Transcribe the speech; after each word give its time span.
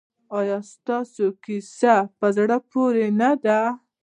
ایا 0.37 0.57
ستاسو 0.73 1.25
کیسې 1.43 1.95
په 2.19 2.27
زړه 2.37 2.57
پورې 2.71 3.05
نه 3.21 3.31
دي؟ 3.43 3.61